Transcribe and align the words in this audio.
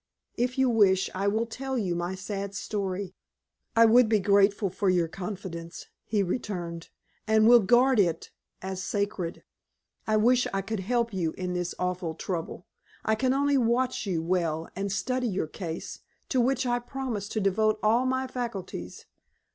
If 0.33 0.57
you 0.57 0.67
wish, 0.67 1.11
I 1.13 1.27
will 1.27 1.45
tell 1.45 1.77
you 1.77 1.93
my 1.93 2.15
sad 2.15 2.55
story." 2.55 3.13
"I 3.75 3.85
would 3.85 4.09
be 4.09 4.17
grateful 4.19 4.71
for 4.71 4.89
your 4.89 5.07
confidence," 5.07 5.85
he 6.05 6.23
returned, 6.23 6.89
"and 7.27 7.47
will 7.47 7.59
guard 7.59 7.99
it 7.99 8.31
as 8.63 8.81
sacred. 8.81 9.43
I 10.07 10.17
wish 10.17 10.47
I 10.55 10.63
could 10.63 10.79
help 10.79 11.13
you 11.13 11.33
in 11.33 11.53
this 11.53 11.75
awful 11.77 12.15
trouble. 12.15 12.65
I 13.05 13.13
can 13.13 13.31
only 13.31 13.59
watch 13.59 14.07
you 14.07 14.23
well 14.23 14.67
and 14.75 14.91
study 14.91 15.27
your 15.27 15.45
case, 15.45 15.99
to 16.29 16.41
which 16.41 16.65
I 16.65 16.79
promise 16.79 17.29
to 17.29 17.39
devote 17.39 17.77
all 17.83 18.07
my 18.07 18.25
faculties. 18.25 19.05